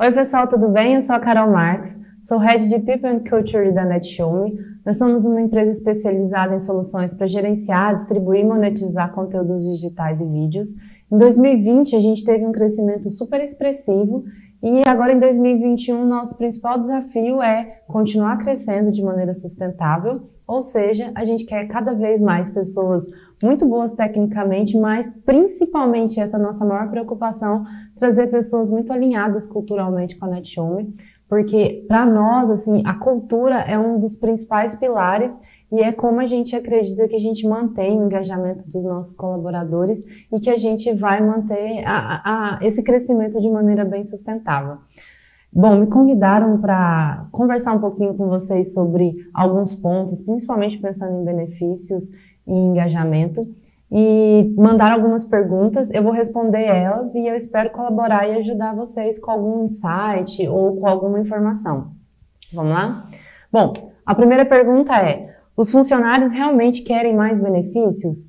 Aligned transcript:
Oi, 0.00 0.12
pessoal, 0.12 0.46
tudo 0.46 0.68
bem? 0.68 0.94
Eu 0.94 1.02
sou 1.02 1.16
a 1.16 1.18
Carol 1.18 1.50
Marques, 1.50 1.98
sou 2.22 2.38
Head 2.38 2.68
de 2.68 2.78
People 2.78 3.08
and 3.08 3.24
Culture 3.28 3.72
da 3.72 3.84
NetShowme. 3.84 4.56
Nós 4.86 4.96
somos 4.96 5.26
uma 5.26 5.40
empresa 5.40 5.72
especializada 5.72 6.54
em 6.54 6.60
soluções 6.60 7.12
para 7.12 7.26
gerenciar, 7.26 7.96
distribuir 7.96 8.42
e 8.42 8.44
monetizar 8.44 9.12
conteúdos 9.12 9.64
digitais 9.64 10.20
e 10.20 10.24
vídeos. 10.24 10.68
Em 11.10 11.18
2020, 11.18 11.96
a 11.96 12.00
gente 12.00 12.24
teve 12.24 12.46
um 12.46 12.52
crescimento 12.52 13.10
super 13.10 13.42
expressivo 13.42 14.22
e 14.62 14.82
agora 14.88 15.12
em 15.12 15.20
2021, 15.20 16.04
nosso 16.04 16.36
principal 16.36 16.80
desafio 16.80 17.40
é 17.40 17.82
continuar 17.86 18.38
crescendo 18.38 18.90
de 18.90 19.02
maneira 19.02 19.32
sustentável, 19.32 20.28
ou 20.46 20.62
seja, 20.62 21.12
a 21.14 21.24
gente 21.24 21.44
quer 21.44 21.68
cada 21.68 21.92
vez 21.92 22.20
mais 22.20 22.50
pessoas 22.50 23.06
muito 23.40 23.64
boas 23.66 23.92
tecnicamente, 23.92 24.76
mas 24.76 25.08
principalmente 25.24 26.18
essa 26.18 26.38
nossa 26.38 26.64
maior 26.64 26.90
preocupação, 26.90 27.64
trazer 27.96 28.28
pessoas 28.28 28.68
muito 28.68 28.92
alinhadas 28.92 29.46
culturalmente 29.46 30.16
com 30.16 30.24
a 30.24 30.28
NetShowme, 30.28 30.92
porque 31.28 31.84
para 31.86 32.04
nós, 32.04 32.50
assim, 32.50 32.82
a 32.84 32.94
cultura 32.94 33.60
é 33.60 33.78
um 33.78 33.98
dos 33.98 34.16
principais 34.16 34.74
pilares 34.74 35.38
e 35.70 35.80
é 35.80 35.92
como 35.92 36.20
a 36.20 36.26
gente 36.26 36.56
acredita 36.56 37.06
que 37.06 37.16
a 37.16 37.20
gente 37.20 37.46
mantém 37.46 38.00
o 38.00 38.06
engajamento 38.06 38.64
dos 38.64 38.82
nossos 38.84 39.14
colaboradores 39.14 40.02
e 40.32 40.40
que 40.40 40.48
a 40.48 40.56
gente 40.56 40.92
vai 40.94 41.20
manter 41.20 41.84
a, 41.84 42.56
a, 42.56 42.66
esse 42.66 42.82
crescimento 42.82 43.38
de 43.40 43.50
maneira 43.50 43.84
bem 43.84 44.02
sustentável. 44.02 44.78
Bom, 45.52 45.76
me 45.76 45.86
convidaram 45.86 46.60
para 46.60 47.26
conversar 47.32 47.74
um 47.74 47.80
pouquinho 47.80 48.14
com 48.14 48.28
vocês 48.28 48.74
sobre 48.74 49.14
alguns 49.32 49.74
pontos, 49.74 50.22
principalmente 50.22 50.78
pensando 50.78 51.20
em 51.20 51.24
benefícios 51.24 52.10
e 52.46 52.52
engajamento, 52.52 53.46
e 53.90 54.54
mandaram 54.56 54.96
algumas 54.96 55.24
perguntas. 55.24 55.90
Eu 55.90 56.02
vou 56.02 56.12
responder 56.12 56.64
elas 56.64 57.14
e 57.14 57.26
eu 57.26 57.34
espero 57.34 57.70
colaborar 57.70 58.28
e 58.28 58.36
ajudar 58.36 58.74
vocês 58.74 59.18
com 59.18 59.30
algum 59.30 59.64
insight 59.64 60.46
ou 60.48 60.78
com 60.78 60.86
alguma 60.86 61.18
informação. 61.18 61.92
Vamos 62.52 62.72
lá? 62.72 63.08
Bom, 63.50 63.72
a 64.04 64.14
primeira 64.14 64.44
pergunta 64.44 64.94
é: 64.96 65.37
os 65.58 65.72
funcionários 65.72 66.30
realmente 66.30 66.82
querem 66.82 67.16
mais 67.16 67.36
benefícios? 67.42 68.28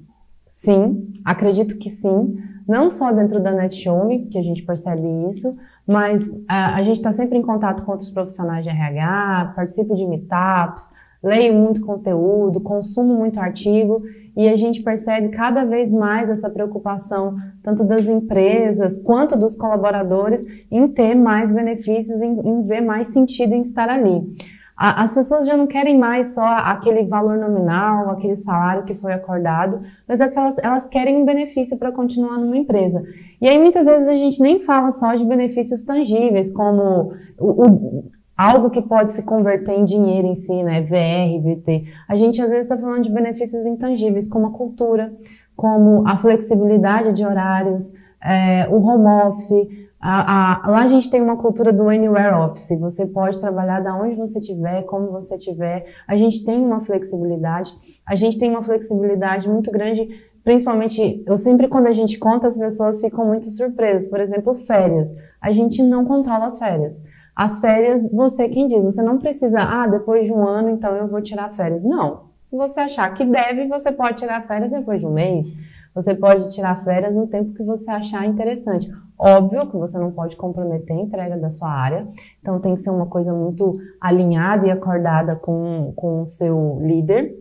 Sim, 0.49 1.13
acredito 1.23 1.77
que 1.77 1.91
sim. 1.91 2.39
Não 2.67 2.89
só 2.89 3.11
dentro 3.11 3.39
da 3.39 3.51
NetShowme, 3.51 4.25
que 4.25 4.37
a 4.39 4.41
gente 4.41 4.63
percebe 4.63 5.03
isso, 5.29 5.55
mas 5.85 6.27
a, 6.47 6.77
a 6.77 6.81
gente 6.81 6.97
está 6.97 7.11
sempre 7.11 7.37
em 7.37 7.43
contato 7.43 7.83
com 7.83 7.91
outros 7.91 8.09
profissionais 8.09 8.63
de 8.63 8.71
RH, 8.71 9.53
participo 9.55 9.95
de 9.95 10.07
meetups, 10.07 10.89
leio 11.21 11.53
muito 11.53 11.81
conteúdo, 11.81 12.61
consumo 12.61 13.13
muito 13.13 13.39
artigo 13.39 14.01
e 14.35 14.49
a 14.49 14.55
gente 14.55 14.81
percebe 14.81 15.29
cada 15.29 15.63
vez 15.65 15.91
mais 15.91 16.31
essa 16.31 16.49
preocupação, 16.49 17.35
tanto 17.61 17.83
das 17.83 18.05
empresas 18.07 18.97
quanto 19.03 19.37
dos 19.37 19.55
colaboradores, 19.55 20.43
em 20.71 20.87
ter 20.87 21.13
mais 21.13 21.51
benefícios, 21.51 22.19
em, 22.19 22.39
em 22.39 22.65
ver 22.65 22.81
mais 22.81 23.09
sentido 23.09 23.53
em 23.53 23.61
estar 23.61 23.87
ali 23.87 24.35
as 24.81 25.13
pessoas 25.13 25.45
já 25.45 25.57
não 25.57 25.67
querem 25.67 25.97
mais 25.97 26.33
só 26.33 26.45
aquele 26.45 27.03
valor 27.03 27.37
nominal, 27.37 28.09
aquele 28.09 28.37
salário 28.37 28.85
que 28.85 28.95
foi 28.95 29.11
acordado, 29.11 29.81
mas 30.07 30.21
é 30.21 30.31
elas, 30.33 30.55
elas 30.63 30.87
querem 30.87 31.17
um 31.17 31.25
benefício 31.25 31.77
para 31.77 31.91
continuar 31.91 32.37
numa 32.37 32.55
empresa. 32.55 33.03
E 33.41 33.47
aí 33.49 33.59
muitas 33.59 33.85
vezes 33.85 34.07
a 34.07 34.13
gente 34.13 34.41
nem 34.41 34.61
fala 34.61 34.91
só 34.91 35.15
de 35.15 35.25
benefícios 35.25 35.83
tangíveis, 35.83 36.49
como 36.53 37.11
o, 37.37 37.65
o, 37.67 38.03
algo 38.37 38.69
que 38.69 38.81
pode 38.81 39.11
se 39.11 39.21
converter 39.23 39.73
em 39.73 39.83
dinheiro 39.83 40.27
em 40.27 40.35
si, 40.35 40.63
né? 40.63 40.79
VR, 40.81 41.43
VT. 41.43 41.83
A 42.07 42.15
gente 42.15 42.41
às 42.41 42.47
vezes 42.47 42.63
está 42.63 42.77
falando 42.77 43.03
de 43.03 43.11
benefícios 43.11 43.65
intangíveis, 43.65 44.29
como 44.29 44.47
a 44.47 44.51
cultura, 44.51 45.11
como 45.57 46.07
a 46.07 46.17
flexibilidade 46.19 47.11
de 47.11 47.25
horários, 47.25 47.91
é, 48.23 48.65
o 48.69 48.77
home 48.77 49.07
office, 49.27 49.88
a, 50.01 50.63
a, 50.65 50.69
lá 50.69 50.83
a 50.83 50.87
gente 50.87 51.09
tem 51.09 51.21
uma 51.21 51.35
cultura 51.35 51.73
do 51.73 51.89
anywhere 51.89 52.33
office. 52.33 52.69
Você 52.79 53.05
pode 53.05 53.39
trabalhar 53.39 53.81
da 53.81 53.95
onde 53.95 54.15
você 54.15 54.39
estiver, 54.39 54.83
como 54.83 55.11
você 55.11 55.35
estiver. 55.35 55.85
A 56.07 56.15
gente 56.15 56.45
tem 56.45 56.63
uma 56.63 56.79
flexibilidade. 56.79 57.71
A 58.05 58.15
gente 58.15 58.39
tem 58.39 58.49
uma 58.49 58.63
flexibilidade 58.63 59.49
muito 59.49 59.69
grande, 59.69 60.07
principalmente, 60.43 61.21
eu 61.27 61.37
sempre 61.37 61.67
quando 61.67 61.87
a 61.87 61.93
gente 61.93 62.17
conta, 62.17 62.47
as 62.47 62.57
pessoas 62.57 63.01
ficam 63.01 63.25
muito 63.25 63.47
surpresas. 63.47 64.07
Por 64.07 64.21
exemplo, 64.21 64.55
férias. 64.65 65.09
A 65.41 65.51
gente 65.51 65.83
não 65.83 66.05
controla 66.05 66.45
as 66.45 66.57
férias. 66.57 66.95
As 67.35 67.59
férias, 67.59 68.09
você 68.11 68.47
quem 68.47 68.67
diz, 68.67 68.83
você 68.83 69.01
não 69.01 69.17
precisa, 69.17 69.59
ah, 69.59 69.87
depois 69.87 70.25
de 70.25 70.33
um 70.33 70.45
ano, 70.45 70.69
então 70.69 70.95
eu 70.95 71.07
vou 71.07 71.21
tirar 71.21 71.53
férias. 71.55 71.83
Não. 71.83 72.29
Se 72.43 72.55
você 72.55 72.79
achar 72.79 73.13
que 73.13 73.25
deve, 73.25 73.67
você 73.67 73.91
pode 73.91 74.17
tirar 74.17 74.47
férias 74.47 74.71
depois 74.71 75.01
de 75.01 75.05
um 75.05 75.13
mês. 75.13 75.47
Você 75.93 76.15
pode 76.15 76.49
tirar 76.53 76.83
férias 76.83 77.13
no 77.13 77.27
tempo 77.27 77.53
que 77.53 77.63
você 77.63 77.91
achar 77.91 78.25
interessante. 78.25 78.89
Óbvio 79.19 79.67
que 79.67 79.75
você 79.75 79.99
não 79.99 80.11
pode 80.11 80.37
comprometer 80.37 80.95
a 80.95 81.01
entrega 81.01 81.37
da 81.37 81.51
sua 81.51 81.69
área, 81.69 82.07
então 82.39 82.61
tem 82.61 82.73
que 82.75 82.81
ser 82.81 82.89
uma 82.89 83.05
coisa 83.05 83.33
muito 83.33 83.77
alinhada 83.99 84.65
e 84.65 84.71
acordada 84.71 85.35
com, 85.35 85.91
com 85.95 86.21
o 86.21 86.25
seu 86.25 86.79
líder. 86.81 87.35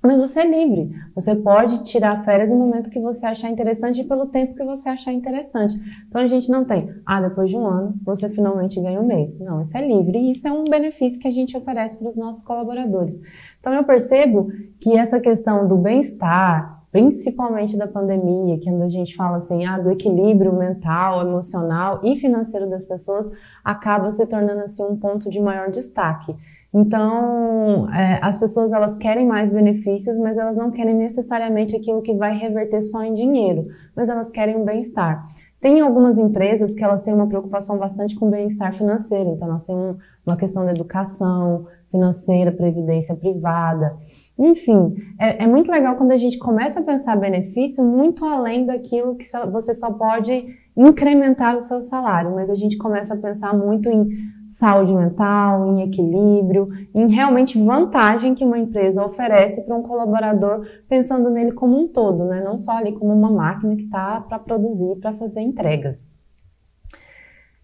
Mas 0.00 0.16
você 0.16 0.40
é 0.40 0.46
livre. 0.46 0.90
Você 1.14 1.34
pode 1.34 1.82
tirar 1.82 2.24
férias 2.24 2.50
no 2.50 2.56
momento 2.56 2.88
que 2.88 3.00
você 3.00 3.26
achar 3.26 3.50
interessante 3.50 4.00
e 4.00 4.04
pelo 4.04 4.26
tempo 4.26 4.54
que 4.54 4.64
você 4.64 4.88
achar 4.88 5.12
interessante. 5.12 5.74
Então 6.08 6.22
a 6.22 6.28
gente 6.28 6.48
não 6.50 6.64
tem, 6.64 6.88
ah, 7.04 7.20
depois 7.20 7.50
de 7.50 7.56
um 7.56 7.66
ano 7.66 7.94
você 8.04 8.28
finalmente 8.30 8.80
ganha 8.80 9.00
um 9.00 9.06
mês. 9.06 9.38
Não, 9.40 9.60
isso 9.60 9.76
é 9.76 9.86
livre 9.86 10.16
e 10.18 10.30
isso 10.30 10.46
é 10.46 10.52
um 10.52 10.64
benefício 10.64 11.18
que 11.18 11.26
a 11.26 11.32
gente 11.32 11.56
oferece 11.56 11.96
para 11.98 12.08
os 12.08 12.16
nossos 12.16 12.42
colaboradores. 12.42 13.20
Então 13.58 13.74
eu 13.74 13.82
percebo 13.82 14.48
que 14.80 14.96
essa 14.96 15.18
questão 15.18 15.66
do 15.66 15.76
bem-estar, 15.76 16.77
principalmente 16.90 17.76
da 17.76 17.86
pandemia, 17.86 18.58
que 18.58 18.68
a 18.68 18.88
gente 18.88 19.14
fala 19.14 19.38
assim, 19.38 19.64
ah, 19.66 19.78
do 19.78 19.90
equilíbrio 19.90 20.52
mental, 20.52 21.20
emocional 21.20 22.00
e 22.02 22.16
financeiro 22.16 22.68
das 22.68 22.86
pessoas, 22.86 23.30
acaba 23.64 24.10
se 24.12 24.24
tornando 24.26 24.62
assim 24.62 24.82
um 24.82 24.96
ponto 24.96 25.30
de 25.30 25.40
maior 25.40 25.70
destaque. 25.70 26.34
Então, 26.72 27.88
é, 27.92 28.18
as 28.22 28.38
pessoas 28.38 28.72
elas 28.72 28.96
querem 28.98 29.26
mais 29.26 29.50
benefícios, 29.50 30.18
mas 30.18 30.36
elas 30.36 30.56
não 30.56 30.70
querem 30.70 30.94
necessariamente 30.94 31.74
aquilo 31.74 32.02
que 32.02 32.14
vai 32.14 32.36
reverter 32.36 32.82
só 32.82 33.02
em 33.02 33.14
dinheiro, 33.14 33.66
mas 33.96 34.08
elas 34.08 34.30
querem 34.30 34.56
um 34.56 34.64
bem-estar. 34.64 35.26
Tem 35.60 35.80
algumas 35.80 36.18
empresas 36.18 36.72
que 36.72 36.84
elas 36.84 37.02
têm 37.02 37.12
uma 37.12 37.26
preocupação 37.26 37.78
bastante 37.78 38.14
com 38.14 38.30
bem-estar 38.30 38.74
financeiro, 38.74 39.30
então 39.30 39.48
elas 39.48 39.64
têm 39.64 39.76
uma 40.24 40.36
questão 40.36 40.64
da 40.64 40.70
educação 40.70 41.66
financeira, 41.90 42.52
previdência 42.52 43.16
privada. 43.16 43.96
Enfim, 44.38 44.94
é, 45.18 45.42
é, 45.42 45.46
muito 45.48 45.68
legal 45.68 45.96
quando 45.96 46.12
a 46.12 46.16
gente 46.16 46.38
começa 46.38 46.78
a 46.78 46.82
pensar 46.82 47.16
benefício 47.16 47.82
muito 47.82 48.24
além 48.24 48.64
daquilo 48.64 49.16
que 49.16 49.24
só, 49.24 49.50
você 49.50 49.74
só 49.74 49.90
pode 49.90 50.46
incrementar 50.76 51.56
o 51.56 51.62
seu 51.62 51.82
salário, 51.82 52.32
mas 52.32 52.48
a 52.48 52.54
gente 52.54 52.78
começa 52.78 53.14
a 53.14 53.16
pensar 53.16 53.52
muito 53.52 53.90
em 53.90 54.06
saúde 54.48 54.94
mental, 54.94 55.66
em 55.66 55.82
equilíbrio, 55.82 56.68
em 56.94 57.12
realmente 57.12 57.62
vantagem 57.62 58.34
que 58.36 58.44
uma 58.44 58.58
empresa 58.58 59.04
oferece 59.04 59.60
para 59.62 59.76
um 59.76 59.82
colaborador, 59.82 60.64
pensando 60.88 61.28
nele 61.30 61.50
como 61.50 61.76
um 61.76 61.88
todo, 61.88 62.24
né? 62.24 62.40
não 62.40 62.58
só 62.58 62.76
ali 62.76 62.92
como 62.92 63.12
uma 63.12 63.30
máquina 63.30 63.74
que 63.74 63.84
está 63.84 64.20
para 64.20 64.38
produzir, 64.38 65.00
para 65.00 65.14
fazer 65.14 65.40
entregas. 65.40 66.08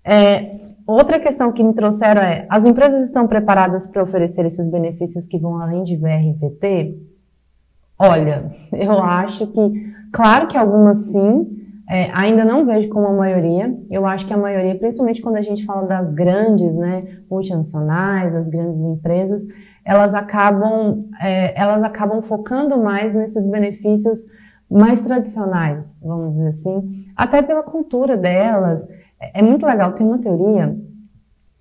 É, 0.05 0.74
outra 0.87 1.19
questão 1.21 1.53
que 1.53 1.63
me 1.63 1.75
trouxeram 1.75 2.25
é: 2.25 2.47
as 2.49 2.65
empresas 2.65 3.07
estão 3.07 3.27
preparadas 3.27 3.87
para 3.87 4.03
oferecer 4.03 4.47
esses 4.47 4.71
benefícios 4.71 5.27
que 5.27 5.39
vão 5.39 5.61
além 5.61 5.85
de 5.85 5.97
VRVT? 5.97 6.97
Olha, 7.99 8.53
eu 8.73 8.99
acho 9.03 9.47
que, 9.47 9.95
claro 10.13 10.47
que 10.49 10.57
algumas 10.57 10.99
sim, 11.07 11.65
é, 11.89 12.11
ainda 12.13 12.45
não 12.45 12.65
vejo 12.65 12.89
como 12.89 13.07
a 13.07 13.13
maioria. 13.13 13.77
Eu 13.91 14.07
acho 14.07 14.27
que 14.27 14.33
a 14.33 14.39
maioria, 14.39 14.75
principalmente 14.79 15.21
quando 15.21 15.37
a 15.37 15.43
gente 15.43 15.65
fala 15.65 15.87
das 15.87 16.11
grandes, 16.13 16.75
né, 16.75 17.19
multinacionais, 17.31 18.35
as 18.35 18.49
grandes 18.49 18.81
empresas, 18.81 19.43
elas 19.85 20.15
acabam, 20.15 21.05
é, 21.21 21.61
elas 21.61 21.83
acabam 21.83 22.23
focando 22.23 22.79
mais 22.79 23.15
nesses 23.15 23.47
benefícios 23.47 24.21
mais 24.71 25.03
tradicionais, 25.03 25.85
vamos 26.03 26.31
dizer 26.35 26.49
assim, 26.49 27.05
até 27.15 27.43
pela 27.43 27.63
cultura 27.63 28.17
delas. 28.17 28.89
É 29.33 29.43
muito 29.43 29.65
legal, 29.65 29.93
tem 29.93 30.07
uma 30.07 30.19
teoria 30.19 30.77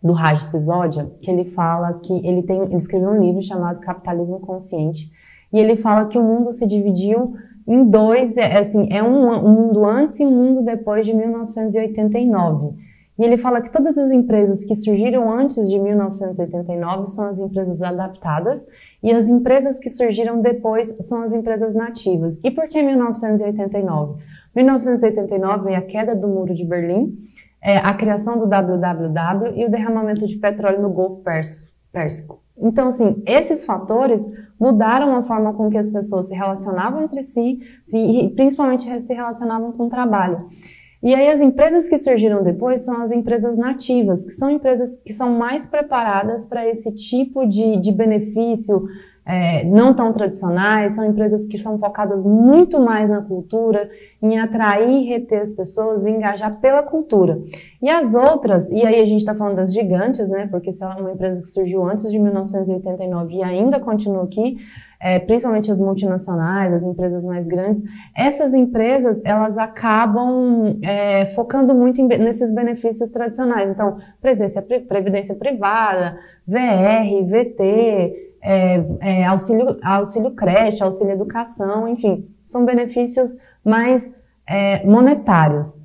do 0.01 0.12
Raj 0.12 0.44
Sisodia 0.44 1.10
que 1.21 1.31
ele 1.31 1.45
fala 1.45 1.94
que 2.00 2.13
ele 2.27 2.44
tem, 2.44 2.62
ele 2.62 2.75
escreveu 2.75 3.10
um 3.10 3.19
livro 3.19 3.42
chamado 3.42 3.80
Capitalismo 3.80 4.39
Consciente 4.39 5.10
e 5.51 5.60
ele 5.60 5.77
fala 5.77 6.07
que 6.07 6.18
o 6.18 6.24
mundo 6.24 6.51
se 6.51 6.68
dividiu 6.68 7.36
em 7.65 7.86
dois, 7.89 8.36
é, 8.36 8.57
assim, 8.57 8.88
é 8.92 9.01
um, 9.01 9.31
um 9.31 9.50
mundo 9.50 9.86
antes 9.86 10.19
e 10.19 10.25
um 10.25 10.31
mundo 10.31 10.63
depois 10.63 11.06
de 11.06 11.13
1989. 11.13 12.75
E 13.18 13.24
ele 13.24 13.38
fala 13.38 13.62
que 13.62 13.71
todas 13.71 13.95
as 13.98 14.12
empresas 14.12 14.66
que 14.66 14.75
surgiram 14.75 15.31
antes 15.31 15.69
de 15.69 15.80
1989 15.80 17.12
são 17.12 17.25
as 17.25 17.38
empresas 17.38 17.81
adaptadas 17.81 18.66
e 19.04 19.12
as 19.12 19.27
empresas 19.27 19.77
que 19.77 19.89
surgiram 19.89 20.42
depois 20.42 20.94
são 21.01 21.21
as 21.21 21.31
empresas 21.31 21.75
nativas. 21.75 22.39
E 22.44 22.50
por 22.50 22.68
que 22.68 22.81
1989? 22.81 24.21
1989 24.56 25.71
é 25.71 25.75
a 25.75 25.81
queda 25.81 26.16
do 26.16 26.27
Muro 26.27 26.54
de 26.56 26.66
Berlim 26.66 27.16
é, 27.63 27.77
a 27.77 27.94
criação 27.94 28.38
do 28.38 28.45
WWW 28.45 29.56
e 29.56 29.65
o 29.65 29.71
derramamento 29.71 30.27
de 30.27 30.36
petróleo 30.38 30.81
no 30.81 30.89
Golfo 30.89 31.24
Pérsico. 31.92 32.44
Então, 32.57 32.89
assim, 32.89 33.24
esses 33.25 33.65
fatores 33.65 34.30
mudaram 34.60 35.15
a 35.15 35.24
forma 35.24 35.54
com 35.54 35.69
que 35.69 35.77
as 35.77 35.89
pessoas 35.89 36.27
se 36.27 36.36
relacionavam 36.36 37.01
entre 37.01 37.24
si 37.24 37.60
e 37.92 38.30
principalmente 38.36 38.83
se 38.83 39.13
relacionavam 39.13 39.71
com 39.71 39.86
o 39.86 39.89
trabalho. 39.89 40.50
E 41.01 41.13
aí 41.13 41.30
as 41.30 41.42
empresas 41.42 41.89
que 41.89 41.98
surgiram 41.98 42.44
depois 42.44 42.81
são 42.81 43.01
as 43.01 43.12
empresas 43.12 43.57
nativas, 43.57 44.24
que 44.24 44.31
são 44.31 44.50
empresas 44.50 44.89
que 45.04 45.13
são 45.13 45.38
mais 45.38 45.68
preparadas 45.68 46.45
para 46.45 46.66
esse 46.66 46.94
tipo 46.95 47.45
de, 47.45 47.77
de 47.77 47.92
benefício, 47.92 48.88
é, 49.25 49.64
não 49.64 49.94
tão 49.94 50.12
tradicionais, 50.12 50.96
são 50.96 51.06
empresas 51.06 51.46
que 51.46 51.58
são 51.58 51.78
focadas 51.80 52.24
muito 52.24 52.80
mais 52.80 53.10
na 53.10 53.22
cultura, 53.22 53.90
em 54.22 54.40
atrair 54.40 54.90
e 54.90 55.06
reter 55.06 55.42
as 55.42 55.54
pessoas 55.54 56.06
e 56.06 56.10
engajar 56.10 56.60
pela 56.60 56.84
cultura. 56.84 57.42
E 57.81 57.90
as 57.90 58.14
outras, 58.14 58.70
e 58.70 58.86
aí 58.86 59.02
a 59.02 59.06
gente 59.06 59.20
está 59.20 59.34
falando 59.34 59.56
das 59.56 59.74
gigantes, 59.74 60.28
né? 60.28 60.48
Porque 60.48 60.74
se 60.74 60.84
ela 60.84 60.98
é 60.98 61.02
uma 61.02 61.12
empresa 61.12 61.42
que 61.42 61.48
surgiu 61.48 61.84
antes 61.86 62.10
de 62.12 62.20
1989 62.20 63.34
e 63.34 63.44
ainda 63.44 63.80
continua 63.80 64.24
aqui, 64.24 64.58
é, 65.00 65.20
principalmente 65.20 65.69
as 65.69 65.78
multinacionais, 65.78 66.74
as 66.74 66.84
empresas 66.84 67.22
mais 67.24 67.46
grandes, 67.46 67.84
essas 68.16 68.54
empresas 68.54 69.19
elas 69.26 69.58
acabam 69.58 70.80
é, 70.81 71.26
focando 71.28 71.74
muito 71.74 72.00
em, 72.00 72.08
nesses 72.08 72.54
benefícios 72.54 73.10
tradicionais. 73.10 73.69
Então, 73.69 73.98
previdência, 74.22 74.62
previdência 74.62 75.36
privada, 75.36 76.18
VR, 76.48 77.26
VT, 77.26 78.32
é, 78.44 78.84
é, 79.00 79.25
auxílio, 79.25 79.78
auxílio 79.81 80.31
creche, 80.31 80.84
auxílio 80.84 81.13
educação, 81.13 81.88
enfim, 81.88 82.28
são 82.45 82.66
benefícios 82.66 83.36
mais 83.63 84.12
é, 84.45 84.86
monetários. 84.86 85.80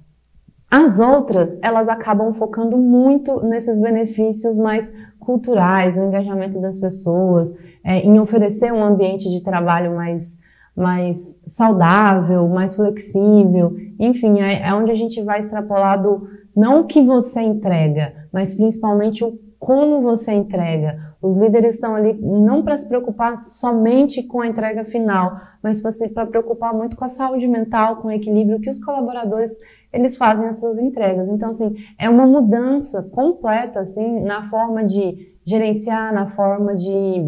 As 0.71 0.99
outras, 0.99 1.57
elas 1.63 1.89
acabam 1.89 2.35
focando 2.35 2.77
muito 2.77 3.41
nesses 3.43 3.81
benefícios 3.81 4.59
mais 4.59 4.93
culturais, 5.19 5.97
no 5.97 6.07
engajamento 6.07 6.61
das 6.61 6.79
pessoas, 6.79 7.55
é, 7.85 8.01
em 8.01 8.19
oferecer 8.19 8.73
um 8.73 8.83
ambiente 8.83 9.31
de 9.31 9.43
trabalho 9.43 9.95
mais, 9.95 10.37
mais 10.77 11.17
saudável, 11.49 12.47
mais 12.49 12.75
flexível, 12.75 13.77
enfim, 13.99 14.41
é, 14.41 14.69
é 14.69 14.75
onde 14.75 14.91
a 14.91 14.97
gente 14.97 15.23
vai 15.23 15.41
extrapolar 15.41 16.03
do 16.03 16.29
não 16.55 16.81
o 16.81 16.87
que 16.87 17.03
você 17.03 17.41
entrega, 17.41 18.27
mas 18.33 18.53
principalmente 18.53 19.25
o 19.25 19.39
como 19.59 20.01
você 20.01 20.33
entrega, 20.33 21.15
os 21.21 21.37
líderes 21.37 21.75
estão 21.75 21.95
ali 21.95 22.15
não 22.15 22.63
para 22.63 22.79
se 22.79 22.87
preocupar 22.87 23.37
somente 23.39 24.23
com 24.23 24.41
a 24.41 24.47
entrega 24.47 24.85
final, 24.85 25.41
mas 25.63 25.83
para 25.83 26.27
preocupar 26.27 26.73
muito 26.73 26.97
com 26.97 27.05
a 27.05 27.09
saúde 27.09 27.47
mental, 27.49 27.97
com 27.97 28.09
o 28.09 28.13
equilíbrio 28.13 28.61
que 28.61 28.71
os 28.71 28.83
colaboradores 28.83 29.53
eles 29.93 30.17
fazem 30.17 30.49
as 30.49 30.61
suas 30.61 30.79
entregas. 30.79 31.29
Então, 31.29 31.51
assim, 31.51 31.75
é 31.99 32.09
uma 32.09 32.27
mudança 32.27 33.03
completa, 33.03 33.81
assim, 33.81 34.21
na 34.21 34.49
forma 34.49 34.85
de 34.85 35.35
gerenciar, 35.45 36.13
na 36.13 36.31
forma 36.31 36.77
de, 36.77 37.23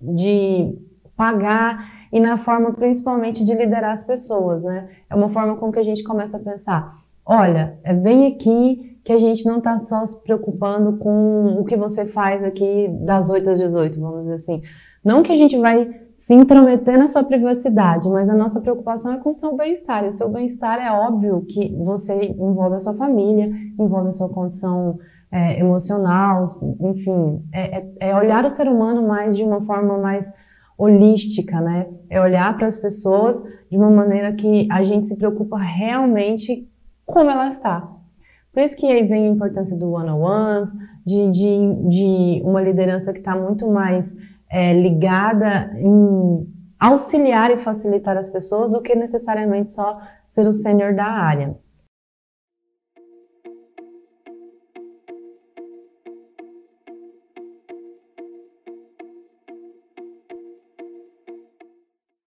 de 0.00 0.76
pagar 1.16 2.06
e 2.12 2.20
na 2.20 2.38
forma 2.38 2.72
principalmente 2.72 3.44
de 3.44 3.54
liderar 3.54 3.92
as 3.92 4.04
pessoas, 4.04 4.62
né? 4.62 4.88
É 5.08 5.14
uma 5.14 5.30
forma 5.30 5.56
com 5.56 5.72
que 5.72 5.78
a 5.78 5.84
gente 5.84 6.02
começa 6.02 6.36
a 6.36 6.40
pensar, 6.40 6.96
olha, 7.26 7.78
vem 8.02 8.26
aqui 8.26 8.98
que 9.04 9.12
a 9.12 9.18
gente 9.18 9.44
não 9.44 9.58
está 9.58 9.78
só 9.78 10.06
se 10.06 10.18
preocupando 10.22 10.96
com 10.96 11.56
o 11.58 11.64
que 11.64 11.76
você 11.76 12.06
faz 12.06 12.42
aqui 12.42 12.88
das 13.04 13.28
8 13.28 13.50
às 13.50 13.58
18, 13.58 14.00
vamos 14.00 14.20
dizer 14.20 14.34
assim. 14.34 14.62
Não 15.04 15.22
que 15.22 15.30
a 15.30 15.36
gente 15.36 15.58
vai 15.58 16.04
se 16.16 16.32
intrometer 16.32 16.98
na 16.98 17.06
sua 17.06 17.22
privacidade, 17.22 18.08
mas 18.08 18.26
a 18.30 18.34
nossa 18.34 18.58
preocupação 18.58 19.12
é 19.12 19.18
com 19.18 19.28
o 19.28 19.34
seu 19.34 19.54
bem-estar. 19.54 20.04
E 20.04 20.08
o 20.08 20.12
seu 20.12 20.30
bem-estar 20.30 20.78
é 20.78 20.90
óbvio 20.90 21.44
que 21.46 21.74
você 21.76 22.14
envolve 22.14 22.76
a 22.76 22.78
sua 22.78 22.94
família, 22.94 23.50
envolve 23.78 24.08
a 24.08 24.12
sua 24.12 24.30
condição 24.30 24.98
é, 25.30 25.60
emocional, 25.60 26.46
enfim, 26.80 27.42
é, 27.52 27.78
é, 27.78 27.92
é 28.00 28.16
olhar 28.16 28.44
o 28.46 28.50
ser 28.50 28.68
humano 28.68 29.06
mais 29.06 29.36
de 29.36 29.42
uma 29.42 29.60
forma 29.66 29.98
mais 29.98 30.32
holística, 30.78 31.60
né? 31.60 31.88
É 32.08 32.20
olhar 32.20 32.56
para 32.56 32.68
as 32.68 32.78
pessoas 32.78 33.42
de 33.70 33.76
uma 33.76 33.90
maneira 33.90 34.32
que 34.32 34.66
a 34.70 34.82
gente 34.82 35.04
se 35.04 35.16
preocupa 35.16 35.58
realmente 35.58 36.66
como 37.06 37.30
ela 37.30 37.48
está. 37.48 37.88
Por 38.52 38.62
isso 38.62 38.76
que 38.76 38.86
aí 38.86 39.04
vem 39.04 39.26
a 39.26 39.30
importância 39.30 39.76
do 39.76 39.90
one-on-ones, 39.90 40.70
de, 41.04 41.30
de, 41.32 41.88
de 41.88 42.42
uma 42.44 42.62
liderança 42.62 43.12
que 43.12 43.18
está 43.18 43.36
muito 43.36 43.68
mais 43.68 44.10
é, 44.48 44.72
ligada 44.72 45.72
em 45.76 46.46
auxiliar 46.78 47.50
e 47.50 47.58
facilitar 47.58 48.16
as 48.16 48.30
pessoas 48.30 48.70
do 48.70 48.80
que 48.80 48.94
necessariamente 48.94 49.70
só 49.70 50.00
ser 50.30 50.46
o 50.46 50.52
sênior 50.52 50.94
da 50.94 51.06
área. 51.06 51.56